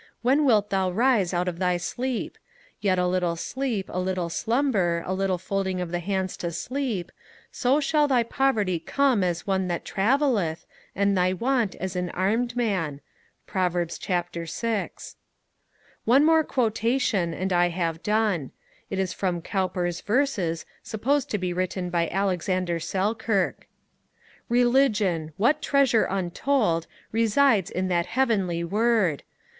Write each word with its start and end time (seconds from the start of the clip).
when 0.23 0.45
wilt 0.45 0.71
thou 0.71 0.89
arise 0.89 1.31
out 1.31 1.47
of 1.47 1.59
thy 1.59 1.77
sleep? 1.77 2.35
Yet 2.79 2.97
a 2.97 3.05
little 3.05 3.35
sleep, 3.35 3.85
a 3.87 3.99
little 3.99 4.29
slumber, 4.29 5.03
a 5.05 5.13
little 5.13 5.37
folding 5.37 5.79
of 5.79 5.91
the 5.91 5.99
hands 5.99 6.35
to 6.37 6.51
sleep. 6.51 7.11
So 7.51 7.79
shall 7.79 8.07
thy 8.07 8.23
poverty 8.23 8.79
come 8.79 9.23
as 9.23 9.45
one 9.45 9.67
that 9.67 9.85
travelleth, 9.85 10.65
and 10.95 11.15
thy 11.15 11.33
want 11.33 11.75
as 11.75 11.95
an 11.95 12.09
armed 12.15 12.55
man' 12.55 13.01
Proverbs, 13.45 13.99
ch. 13.99 14.07
vi. 14.07 14.89
One 16.05 16.25
more 16.25 16.43
quotation, 16.43 17.31
and 17.35 17.53
I 17.53 17.67
have 17.69 18.01
done. 18.01 18.49
It 18.89 18.97
is 18.97 19.13
from 19.13 19.43
Cowper's 19.43 20.01
Verses 20.01 20.65
supposed 20.81 21.29
to 21.29 21.37
be 21.37 21.53
written 21.53 21.91
by 21.91 22.09
Alexander 22.09 22.79
Selkirk: 22.79 23.67
Religion! 24.49 25.31
what 25.37 25.61
treasure 25.61 26.05
untold 26.09 26.87
Resides 27.11 27.69
in 27.69 27.87
that 27.89 28.07
heavenly 28.07 28.63
word! 28.63 29.21